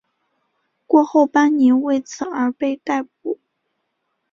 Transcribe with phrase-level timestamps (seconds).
[0.87, 3.37] 过后班尼为此而被逮捕。